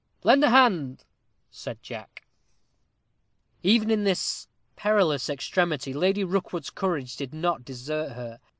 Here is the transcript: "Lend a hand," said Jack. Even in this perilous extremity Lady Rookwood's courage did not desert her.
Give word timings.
"Lend 0.23 0.43
a 0.43 0.49
hand," 0.49 1.05
said 1.51 1.83
Jack. 1.83 2.25
Even 3.61 3.91
in 3.91 4.03
this 4.03 4.47
perilous 4.75 5.29
extremity 5.29 5.93
Lady 5.93 6.23
Rookwood's 6.23 6.71
courage 6.71 7.15
did 7.15 7.35
not 7.35 7.63
desert 7.63 8.13
her. 8.13 8.39